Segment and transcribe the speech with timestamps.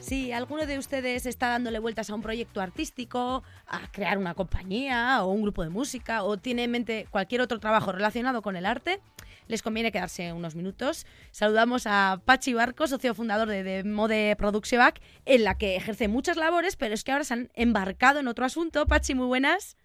[0.00, 5.24] Si alguno de ustedes está dándole vueltas a un proyecto artístico, a crear una compañía
[5.24, 8.66] o un grupo de música, o tiene en mente cualquier otro trabajo relacionado con el
[8.66, 9.00] arte,
[9.48, 11.06] les conviene quedarse unos minutos.
[11.30, 14.74] Saludamos a Pachi Barco, socio fundador de, de Mode Production
[15.24, 18.44] en la que ejerce muchas labores, pero es que ahora se han embarcado en otro
[18.44, 18.86] asunto.
[18.86, 19.76] Pachi, muy buenas.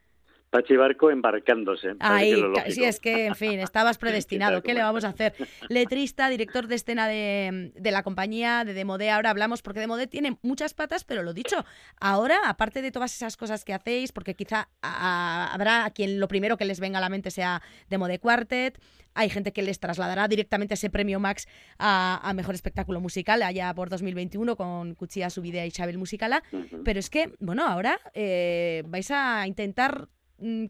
[0.49, 1.95] Pachi Barco embarcándose.
[1.99, 2.35] Ay,
[2.69, 4.63] sí, es que, en fin, estabas predestinado.
[4.63, 5.33] ¿Qué le vamos a hacer?
[5.69, 9.09] Letrista, director de escena de, la compañía, de Demode.
[9.11, 11.63] Ahora hablamos porque Demode tiene muchas patas, pero lo dicho,
[11.99, 16.57] ahora, aparte de todas esas cosas que hacéis, porque quizá habrá a quien lo primero
[16.57, 18.79] que les venga a la mente sea Demode Quartet,
[19.13, 21.47] hay gente que les trasladará directamente ese premio Max
[21.77, 26.43] a, Mejor Espectáculo Musical allá por 2021 con Cuchilla Subidea y Xabel Musicala.
[26.85, 30.07] Pero es que, bueno, ahora eh, vais a intentar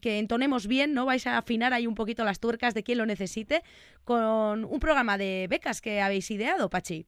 [0.01, 1.05] que entonemos bien, ¿no?
[1.05, 3.61] Vais a afinar ahí un poquito las tuercas de quien lo necesite
[4.03, 7.05] con un programa de becas que habéis ideado, Pachi.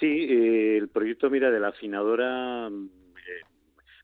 [0.00, 3.42] Sí, eh, el proyecto, mira, de la afinadora, mm, eh,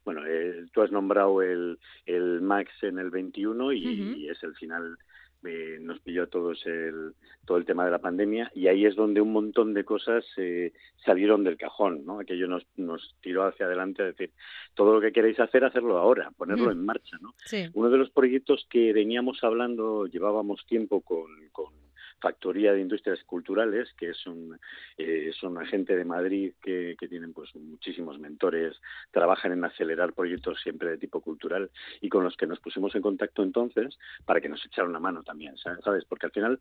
[0.05, 4.97] bueno, eh, tú has nombrado el, el Max en el 21 y es el final
[5.44, 7.12] eh, nos pilló a todos el,
[7.46, 10.72] todo el tema de la pandemia y ahí es donde un montón de cosas eh,
[11.05, 12.20] salieron del cajón, ¿no?
[12.20, 14.33] Aquello nos, nos tiró hacia adelante a decir,
[14.74, 16.72] todo lo que queréis hacer, hacerlo ahora, ponerlo mm.
[16.72, 17.34] en marcha, ¿no?
[17.74, 21.72] Uno de los proyectos que veníamos hablando, llevábamos tiempo con, con
[22.20, 24.58] Factoría de Industrias Culturales, que es un,
[24.98, 28.77] eh, son agente de Madrid que, que, tienen pues muchísimos mentores,
[29.10, 33.02] trabajan en acelerar proyectos siempre de tipo cultural y con los que nos pusimos en
[33.02, 36.04] contacto entonces para que nos echaran una mano también, ¿sabes?
[36.04, 36.60] Porque al final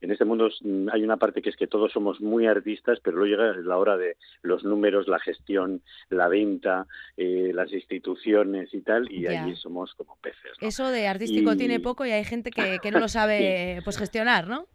[0.00, 3.16] en este mundo mm, hay una parte que es que todos somos muy artistas, pero
[3.16, 8.82] luego llega la hora de los números, la gestión, la venta, eh, las instituciones y
[8.82, 10.52] tal, y allí somos como peces.
[10.60, 14.46] Eso de artístico tiene poco y hay gente que, que no lo sabe pues gestionar,
[14.48, 14.66] ¿no?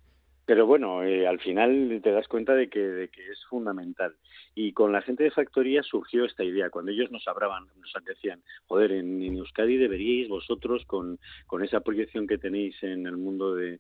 [0.52, 4.18] Pero bueno, eh, al final te das cuenta de que, de que es fundamental.
[4.54, 6.70] Y con la gente de factoría surgió esta idea.
[6.70, 12.28] Cuando ellos nos hablaban, nos decían, joder, en, Euskadi deberíais vosotros, con, con esa proyección
[12.28, 13.80] que tenéis en el mundo de,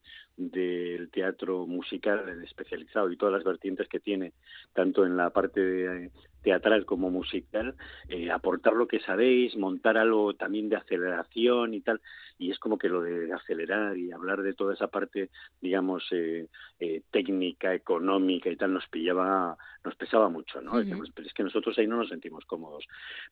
[0.49, 4.33] del teatro musical especializado y todas las vertientes que tiene,
[4.73, 7.75] tanto en la parte de, teatral como musical,
[8.09, 12.01] eh, aportar lo que sabéis, montar algo también de aceleración y tal,
[12.37, 15.29] y es como que lo de acelerar y hablar de toda esa parte,
[15.61, 16.47] digamos, eh,
[16.79, 20.73] eh, técnica, económica y tal, nos pillaba, nos pesaba mucho, ¿no?
[21.13, 22.85] pero es que nosotros ahí no nos sentimos cómodos.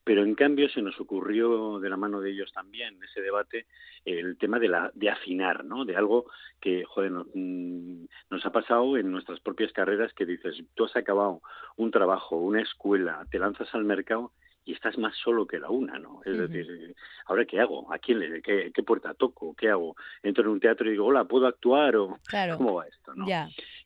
[0.03, 3.67] Pero en cambio se nos ocurrió de la mano de ellos también, ese debate,
[4.05, 5.85] el tema de, la, de afinar, ¿no?
[5.85, 6.25] De algo
[6.59, 11.41] que, joder, mm, nos ha pasado en nuestras propias carreras que dices, tú has acabado
[11.77, 14.31] un trabajo, una escuela, te lanzas al mercado
[14.69, 16.21] y estás más solo que la una, ¿no?
[16.23, 17.91] Es decir, ¿ahora qué hago?
[17.91, 19.55] ¿A quién le, qué, qué, puerta toco?
[19.55, 19.95] ¿Qué hago?
[20.21, 21.95] Entro en un teatro y digo, hola, ¿puedo actuar?
[21.95, 22.19] o
[22.55, 23.15] ¿Cómo va esto?
[23.15, 23.25] ¿no?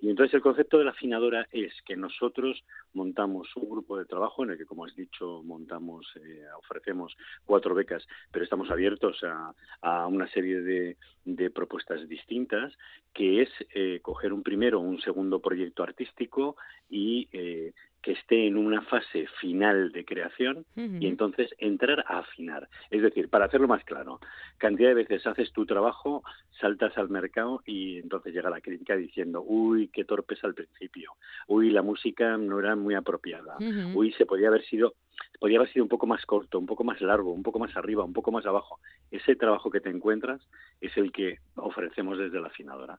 [0.01, 4.43] Y entonces el concepto de la afinadora es que nosotros montamos un grupo de trabajo
[4.43, 7.15] en el que, como has dicho, montamos, eh, ofrecemos
[7.45, 12.73] cuatro becas, pero estamos abiertos a, a una serie de, de, propuestas distintas,
[13.13, 16.57] que es eh, coger un primero, un segundo proyecto artístico
[16.89, 17.71] y eh,
[18.03, 22.67] que esté en una fase final de creación y entonces entrar a afinar.
[22.91, 24.19] Es decir, para hacerlo más claro,
[24.57, 26.21] cantidad de veces haces tu trabajo,
[26.59, 31.13] saltas al mercado y entonces llega la crítica diciendo, uy, qué torpes al principio,
[31.47, 33.55] uy, la música no era muy apropiada,
[33.95, 34.93] uy, se podía haber sido
[35.39, 38.03] podría haber sido un poco más corto, un poco más largo, un poco más arriba,
[38.03, 38.79] un poco más abajo.
[39.11, 40.41] Ese trabajo que te encuentras
[40.81, 42.97] es el que ofrecemos desde la afinadora.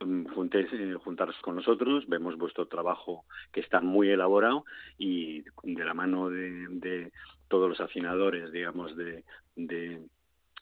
[0.00, 4.64] Mm, juntéis, eh, juntaros con nosotros, vemos vuestro trabajo que está muy elaborado
[4.98, 7.10] y de la mano de,
[7.48, 9.24] todos los afinadores, digamos, de,
[9.54, 10.02] de,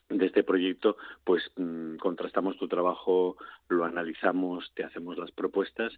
[0.09, 3.35] este proyecto, pues mm, contrastamos tu trabajo,
[3.67, 5.91] lo analizamos, te hacemos las propuestas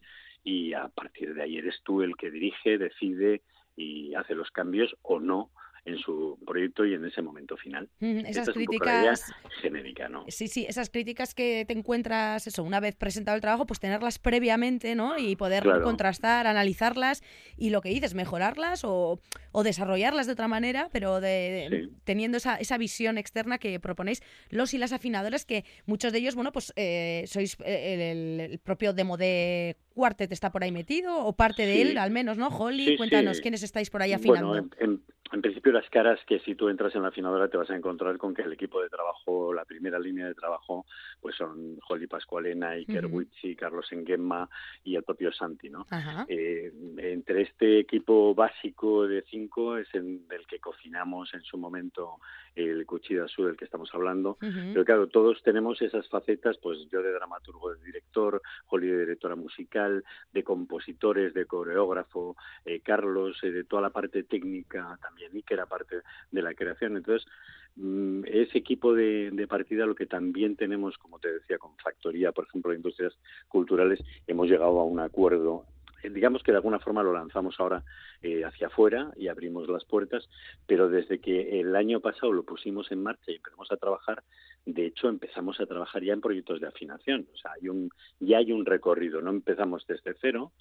[0.44, 3.44] y a partir de ahí eres tú el que dirige, decide
[3.76, 5.52] y hace los cambios o no
[5.88, 7.90] en su proyecto y en ese momento final.
[8.00, 10.26] esas críticas genérica, ¿no?
[10.28, 14.20] Sí, sí, esas críticas que te encuentras eso una vez presentado el trabajo, pues tenerlas
[14.20, 15.18] previamente, ¿no?
[15.18, 17.24] Y poder contrastar, analizarlas
[17.56, 19.22] y lo que dices, mejorarlas o,
[19.54, 24.74] o desarrollarlas de otra manera, pero de, teniendo esa, esa visión externa que proponéis los
[24.74, 29.16] y las afinadoras que muchos de ellos, bueno, pues eh, sois eh, el, propio demo
[29.16, 32.50] de Quartet está por ahí metido o parte de él, al menos, ¿no?
[32.50, 34.50] Holly, cuéntanos quiénes estáis por ahí afinando.
[34.50, 35.02] Bueno, en
[35.42, 38.34] principio las caras que si tú entras en la afinadora te vas a encontrar con
[38.34, 40.86] que el equipo de trabajo, la primera línea de trabajo,
[41.22, 43.24] pues son Holly Pascualena, Iker uh
[43.58, 44.50] Carlos Engemma
[44.84, 45.86] y el propio Santi, ¿no?
[46.28, 52.18] Eh, entre este equipo básico de cinco es en el que cocinamos en su momento
[52.56, 57.02] el Cuchillo Azul del que estamos hablando, pero claro, todos tenemos esas facetas, pues yo
[57.02, 62.36] de dramaturgo, de director, Holly de directora musical, de compositores, de coreógrafo,
[62.66, 66.54] eh, Carlos, eh, de toda la parte técnica también y que era parte de la
[66.54, 66.98] creación.
[66.98, 67.28] Entonces,
[67.76, 72.32] mm, ese equipo de, de, partida, lo que también tenemos, como te decía, con Factoría,
[72.32, 73.18] por ejemplo, de Industrias
[73.48, 75.66] Culturales, hemos llegado a un acuerdo
[76.04, 77.84] eh, digamos que de alguna forma lo lanzamos ahora
[78.22, 80.30] eh, hacia afuera y abrimos las puertas,
[80.66, 84.24] pero desde que el año pasado lo pusimos en marcha y empezamos a trabajar,
[84.68, 88.40] de hecho empezamos a trabajar ya en proyectos de afinación, o sea, hay un, ya
[88.40, 90.52] hay un recorrido, no empezamos desde cero,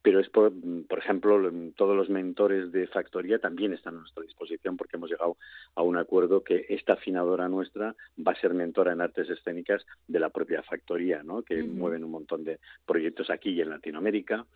[0.00, 0.52] pero es por,
[0.88, 5.36] por ejemplo, todos los mentores de factoría también están a nuestra disposición porque hemos llegado
[5.74, 10.20] a un acuerdo que esta afinadora nuestra va a ser mentora en artes escénicas de
[10.20, 11.42] la propia factoría, ¿no?
[11.42, 14.46] que mueven un montón de proyectos aquí y en Latinoamérica.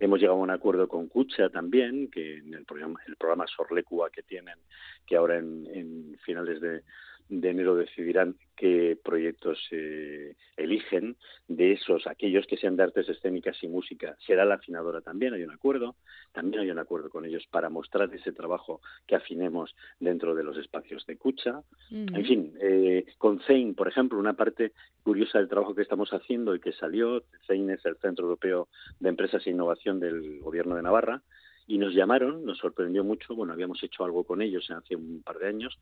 [0.00, 4.10] Hemos llegado a un acuerdo con Cucha también, que en el programa, el programa Sorlecua
[4.10, 4.58] que tienen,
[5.06, 6.82] que ahora en finales de,
[7.28, 11.16] de enero decidirán qué proyectos se eligen.
[11.46, 15.42] De esos, aquellos que sean de artes escénicas y música, será la afinadora también, hay
[15.42, 15.96] un acuerdo.
[16.32, 20.56] También hay un acuerdo con ellos para mostrar ese trabajo que afinemos dentro de los
[20.56, 21.62] espacios de escucha.
[21.90, 24.72] En fin, eh, con CEIN, por ejemplo, una parte
[25.02, 28.68] curiosa del trabajo que estamos haciendo y que salió, CEIN es el Centro Europeo
[29.00, 31.22] de Empresas e Innovación del Gobierno de Navarra,
[31.66, 35.38] y nos llamaron, nos sorprendió mucho, bueno, habíamos hecho algo con ellos hace un par
[35.38, 35.78] de años,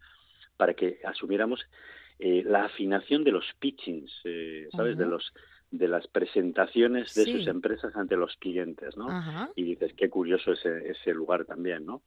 [0.56, 1.60] para que asumiéramos
[2.18, 4.96] eh, la afinación de los pitchings, eh, ¿sabes?
[4.96, 5.32] De los
[5.70, 9.52] de las presentaciones de sus empresas ante los clientes, ¿no?
[9.56, 12.02] Y dices, qué curioso ese, ese lugar también, ¿no?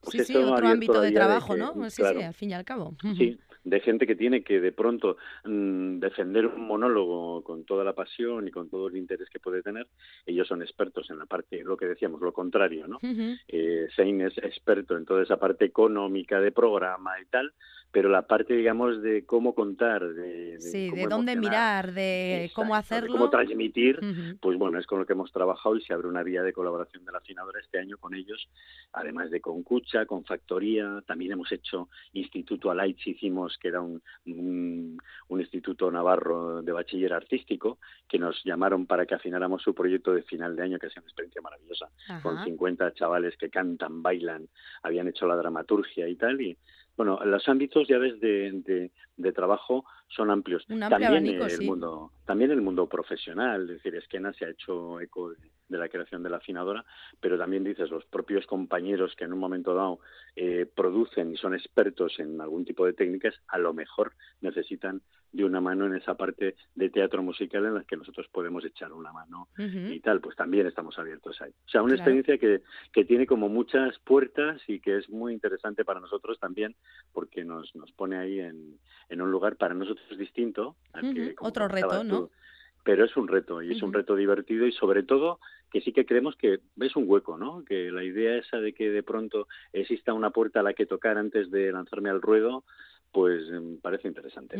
[0.00, 1.74] Pues sí, sí, otro ámbito de trabajo, ¿no?
[1.90, 2.96] Sí, sí, al fin y al cabo.
[3.16, 7.94] Sí, de gente que tiene que de pronto mm, defender un monólogo con toda la
[7.94, 9.88] pasión y con todo el interés que puede tener.
[10.24, 13.00] Ellos son expertos en la parte, lo que decíamos, lo contrario, ¿no?
[13.48, 17.52] eh, es experto en toda esa parte económica de programa y tal,
[17.90, 23.12] pero la parte, digamos, de cómo contar, de, sí, de dónde mirar, de cómo hacerlo,
[23.12, 24.00] de cómo transmitir,
[24.40, 27.04] pues bueno, es con lo que hemos trabajado y se abre una vía de colaboración
[27.04, 28.48] de la afinadora este año con ellos,
[28.92, 34.02] además de con Cucha, con Factoría, también hemos hecho Instituto Alaich, hicimos que era un,
[34.26, 37.78] un, instituto navarro de bachiller artístico,
[38.08, 41.02] que nos llamaron para que afináramos su proyecto de final de año, que ha sido
[41.02, 41.88] una experiencia maravillosa,
[42.22, 44.48] con 50 chavales que cantan, bailan,
[44.82, 46.58] habían hecho la dramaturgia y tal, y
[46.96, 50.64] bueno, los ámbitos ya ves de, de, trabajo son amplios.
[50.66, 55.78] también el mundo, también el mundo profesional, es decir, Esquena se ha hecho eco de,
[55.78, 56.84] la creación de la afinadora,
[57.20, 59.98] pero también dices los propios compañeros que en un momento dado
[60.36, 65.44] eh, producen y son expertos en algún tipo de técnicas, a lo mejor necesitan de
[65.44, 69.12] una mano en esa parte de teatro musical en la que nosotros podemos echar una
[69.12, 71.50] mano y tal, pues también estamos abiertos ahí.
[71.50, 72.62] O sea, una experiencia que,
[72.92, 76.74] que tiene como muchas puertas y que es muy interesante para nosotros también
[77.12, 78.78] porque nos, nos pone ahí en,
[79.08, 80.76] en un lugar para nosotros distinto.
[81.40, 82.30] Otro reto, ¿no?
[82.86, 85.40] pero es un reto y es un reto divertido y sobre todo
[85.72, 87.64] que sí que creemos que es un hueco, ¿no?
[87.64, 91.18] Que la idea esa de que de pronto exista una puerta a la que tocar
[91.18, 92.62] antes de lanzarme al ruedo,
[93.10, 94.56] pues me em, parece interesante.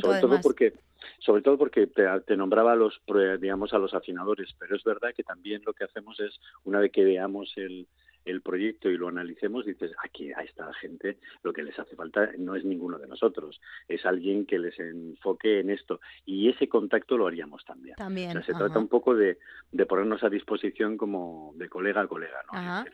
[0.00, 0.72] sobre todo porque
[1.20, 3.00] sobre todo porque te, nombraba a los
[3.40, 6.90] digamos a los afinadores, pero es verdad que también lo que hacemos es una vez
[6.90, 7.86] que veamos el
[8.30, 12.30] el proyecto y lo analicemos, dices, aquí a esta gente lo que les hace falta
[12.38, 16.00] no es ninguno de nosotros, es alguien que les enfoque en esto.
[16.24, 17.96] Y ese contacto lo haríamos también.
[17.96, 18.42] También.
[18.44, 19.38] se trata un poco de,
[19.72, 22.84] de, ponernos a disposición como de colega a colega, ¿no?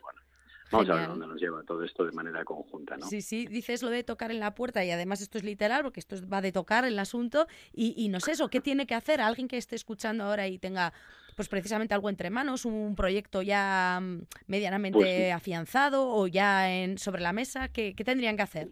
[0.77, 3.07] Vamos a ver dónde nos lleva todo esto de manera conjunta, ¿no?
[3.07, 5.99] Sí, sí, dices lo de tocar en la puerta y además esto es literal porque
[5.99, 9.21] esto va de tocar el asunto y, y no sé eso, ¿qué tiene que hacer
[9.21, 10.93] alguien que esté escuchando ahora y tenga
[11.35, 16.97] pues precisamente algo entre manos, un proyecto ya mm, medianamente pues afianzado o ya en,
[16.97, 17.67] sobre la mesa?
[17.69, 18.71] ¿Qué, tendrían que hacer?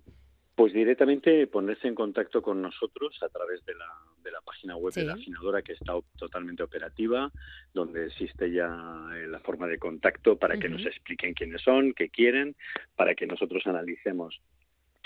[0.55, 3.89] Pues directamente ponerse en contacto con nosotros a través de la,
[4.23, 7.31] de la página web de la afinadora que está totalmente operativa,
[7.73, 8.67] donde existe ya
[9.15, 12.55] eh, la forma de contacto para que nos expliquen quiénes son, qué quieren,
[12.95, 14.41] para que nosotros analicemos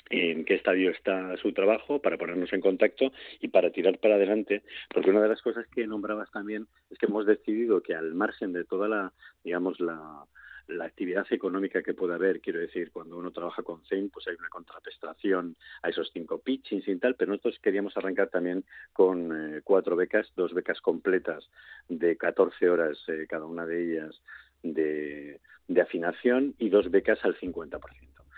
[0.09, 3.11] en qué estadio está su trabajo para ponernos en contacto
[3.41, 4.63] y para tirar para adelante,
[4.93, 8.53] porque una de las cosas que nombrabas también es que hemos decidido que al margen
[8.53, 9.13] de toda la,
[9.43, 10.25] digamos, la,
[10.67, 14.35] la actividad económica que puede haber, quiero decir, cuando uno trabaja con Zen, pues hay
[14.37, 19.61] una contraprestación a esos cinco pitchings y tal, pero nosotros queríamos arrancar también con eh,
[19.63, 21.49] cuatro becas, dos becas completas
[21.87, 24.21] de 14 horas eh, cada una de ellas
[24.63, 27.79] de, de afinación y dos becas al 50%.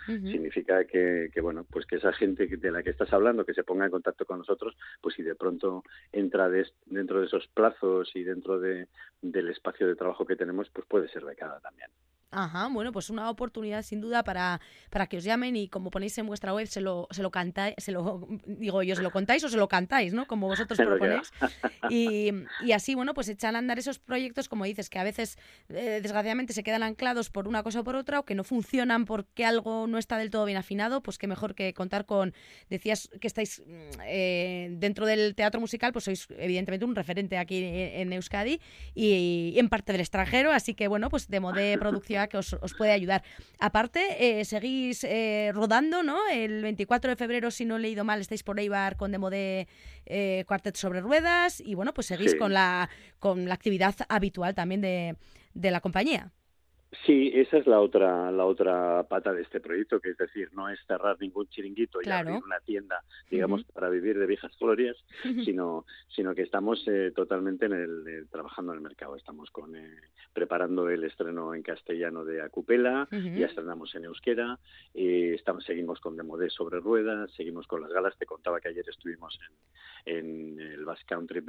[0.05, 3.85] Significa que, bueno, pues que esa gente de la que estás hablando, que se ponga
[3.85, 6.49] en contacto con nosotros, pues si de pronto entra
[6.85, 8.87] dentro de esos plazos y dentro de,
[9.21, 11.89] del espacio de trabajo que tenemos, pues puede ser becada también.
[12.31, 16.15] Ajá, bueno, pues una oportunidad sin duda para, para que os llamen y como ponéis
[16.19, 19.43] en vuestra web se lo, se lo cantáis, se lo digo yo, se lo contáis
[19.43, 20.27] o se lo cantáis, ¿no?
[20.27, 21.31] Como vosotros proponéis.
[21.89, 22.31] Y,
[22.63, 26.01] y, así, bueno, pues echan a andar esos proyectos, como dices, que a veces eh,
[26.03, 29.43] desgraciadamente se quedan anclados por una cosa o por otra o que no funcionan porque
[29.43, 32.35] algo no está del todo bien afinado, pues qué mejor que contar con,
[32.69, 37.63] decías que estáis mm, eh, dentro del teatro musical, pues sois evidentemente un referente aquí
[37.63, 38.61] en, Euskadi
[38.93, 42.37] y, y en parte del extranjero, así que bueno, pues de modo de producción que
[42.37, 43.23] os, puede ayudar.
[43.59, 46.17] Aparte, eh, seguís eh, rodando, ¿no?
[46.31, 49.67] El 24 de febrero, si no he leído mal, estáis por Eibar con Demo de
[50.05, 54.81] eh, Cuartet sobre Ruedas y bueno, pues seguís con, la, con la actividad habitual también
[54.81, 55.15] de,
[55.53, 56.31] de la compañía.
[57.05, 60.69] Sí, esa es la otra la otra pata de este proyecto, que es decir, no
[60.69, 64.97] es cerrar ningún chiringuito y abrir una tienda, digamos, para vivir de viejas glorias,
[65.45, 69.15] sino sino que estamos eh, totalmente en el eh, trabajando en el mercado.
[69.15, 69.97] Estamos con eh,
[70.33, 74.57] preparando el estreno en castellano de Acupela, ya estrenamos en euskera,
[74.93, 78.17] estamos seguimos con Demodé sobre ruedas, seguimos con las galas.
[78.17, 79.37] Te contaba que ayer estuvimos
[80.05, 81.43] en, en el Basque Country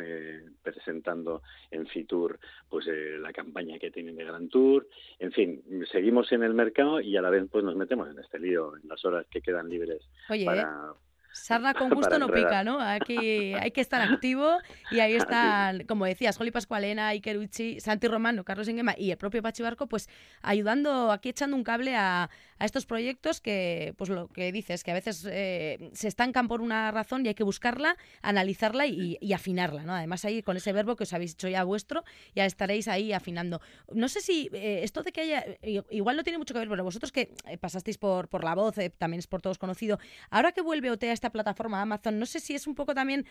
[0.63, 4.87] presentando en Fitur pues la campaña que tienen de Gran Tour.
[5.19, 8.39] En fin, seguimos en el mercado y a la vez pues nos metemos en este
[8.39, 10.09] lío en las horas que quedan libres
[10.45, 10.95] para,
[11.33, 12.81] Sarna con gusto no pica, ¿no?
[12.81, 14.59] Aquí hay que estar activo
[14.91, 19.17] y ahí están, como decías, Joli Pascualena, Iker Uchi, Santi Romano, Carlos Enguema y el
[19.17, 20.09] propio Pachi Barco, pues
[20.43, 22.31] ayudando, aquí echando un cable a,
[22.67, 26.91] estos proyectos que, pues lo que dices, que a veces eh, se estancan por una
[26.91, 29.95] razón y hay que buscarla, analizarla y, afinarla, ¿no?
[29.95, 33.61] Además ahí con ese verbo que os habéis hecho ya vuestro, ya estaréis ahí afinando.
[33.93, 35.45] No sé si eh, esto de que haya,
[35.91, 38.75] igual no tiene mucho que ver, pero vosotros que eh, pasasteis por, por la voz,
[38.99, 39.99] también es por todos conocido,
[40.31, 42.19] ahora que vuelve OT a esta plataforma Amazon.
[42.19, 43.27] No sé si es un poco también,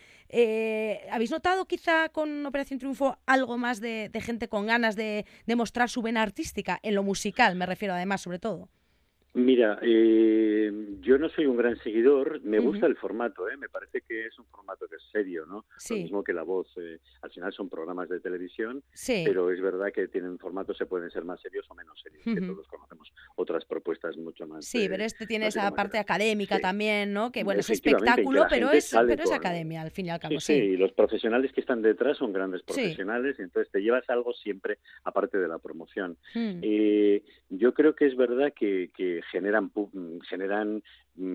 [1.10, 5.88] ¿habéis notado quizá con Operación Triunfo algo más de, gente con ganas de, de mostrar
[5.88, 8.68] su vena artística en lo musical, me refiero además, sobre todo?
[9.32, 13.56] Mira, eh, yo no soy un gran seguidor, me gusta el formato, ¿eh?
[13.56, 15.66] me parece que es un formato que es serio, ¿no?
[15.88, 19.92] Lo mismo que la voz, eh, al final son programas de televisión, pero es verdad
[19.94, 23.64] que tienen formatos, se pueden ser más serios o menos serios, que todos conocemos otras
[23.66, 24.64] propuestas mucho más.
[24.64, 27.30] Sí, pero este tiene esa parte académica también, ¿no?
[27.30, 30.40] Que bueno, es espectáculo, pero es, pero es academia, al fin y al cabo.
[30.40, 34.10] Sí, sí, y los profesionales que están detrás son grandes profesionales, y entonces te llevas
[34.10, 36.16] algo siempre aparte de la promoción.
[36.34, 36.60] Hmm.
[37.50, 39.70] yo creo que es verdad que, que generan,
[40.28, 40.82] generan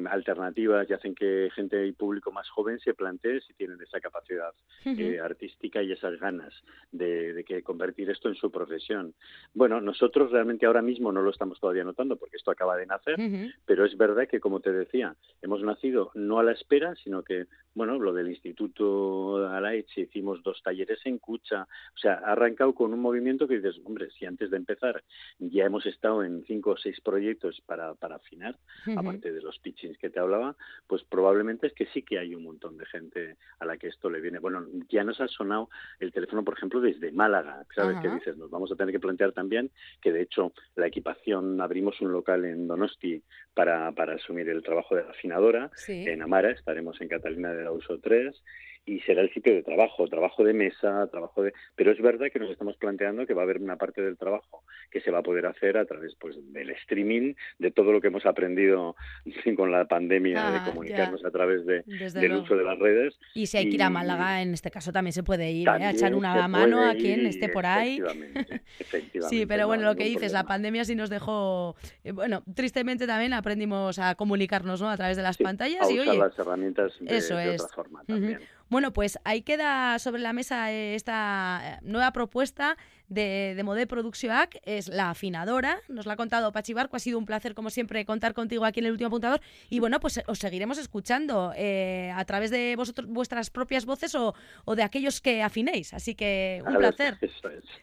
[0.09, 4.51] alternativas y hacen que gente y público más joven se plantee si tienen esa capacidad
[4.85, 6.53] eh, artística y esas ganas
[6.91, 9.13] de, que convertir esto en su profesión.
[9.53, 13.17] Bueno, nosotros realmente ahora mismo no lo estamos todavía notando porque esto acaba de nacer,
[13.65, 17.45] pero es verdad que, como te decía, hemos nacido no a la espera, sino que,
[17.73, 22.93] bueno, lo del Instituto Alaich hicimos dos talleres en Cucha, o sea, ha arrancado con
[22.93, 25.03] un movimiento que dices, hombre, si antes de empezar
[25.39, 28.57] ya hemos estado en cinco o seis proyectos para, para afinar,
[28.95, 30.55] aparte de los pitchings que te hablaba,
[30.85, 34.11] pues probablemente es que sí que hay un montón de gente a la que esto
[34.11, 34.37] le viene.
[34.37, 35.69] Bueno, ya nos ha sonado
[35.99, 38.37] el teléfono, por ejemplo, desde Málaga, ¿sabes qué dices?
[38.37, 42.45] Nos vamos a tener que plantear también que, de hecho, la equipación, abrimos un local
[42.45, 43.23] en Donosti
[43.55, 47.71] para, para asumir el trabajo de la afinadora, en Amara, estaremos en Catalina de la
[47.71, 48.35] Uso 3,
[48.85, 51.53] y será el sitio de trabajo, trabajo de mesa, trabajo de...
[51.75, 54.63] Pero es verdad que nos estamos planteando que va a haber una parte del trabajo
[54.91, 58.07] que se va a poder hacer a través pues del streaming, de todo lo que
[58.07, 58.95] hemos aprendido
[59.55, 63.17] con la pandemia, de ah, comunicarnos a través de, del uso de las redes.
[63.33, 65.71] Y si hay que ir a Málaga, en este caso también se puede ir, ¿eh?
[65.71, 67.99] a echar una mano a quien esté por ahí.
[69.29, 71.75] sí, pero bueno, lo que dices, la pandemia sí nos dejó...
[72.03, 74.89] Eh, bueno, tristemente también aprendimos a comunicarnos ¿no?
[74.89, 75.89] a través de las pantallas.
[75.89, 77.63] y oye, las herramientas de, eso es.
[77.63, 78.39] otra forma también.
[78.69, 82.77] Bueno, pues ahí queda sobre la mesa esta eh, nueva propuesta
[83.09, 87.19] de, de Modé Produccióac, es la afinadora, nos la ha contado Pachi Barco, ha sido
[87.19, 90.39] un placer como siempre contar contigo aquí en el último apuntador y bueno, pues os
[90.39, 94.33] seguiremos escuchando eh, a través de vosotros, vuestras propias voces o,
[94.75, 97.17] de aquellos que afinéis, así que un placer.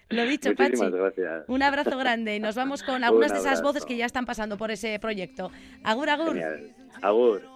[0.09, 0.81] Lo dicho, Pachi.
[1.47, 4.57] Un abrazo grande y nos vamos con algunas de esas voces que ya están pasando
[4.57, 5.51] por ese proyecto.
[5.85, 6.41] Agur, agur.
[7.01, 7.52] Agur.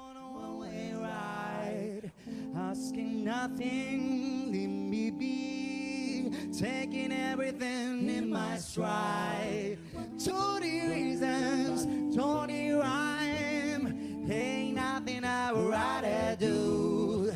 [2.56, 9.78] Asking nothing, leave me be, taking everything in my stride.
[10.22, 17.32] Twenty reasons, twenty rhyme, ain't nothing I would rather do.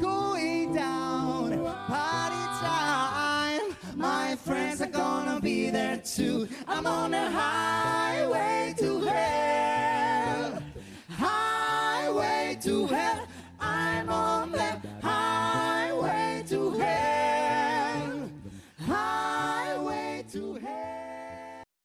[0.00, 6.48] Going down, party time, my friends are gonna be there too.
[6.66, 7.64] I'm on a high.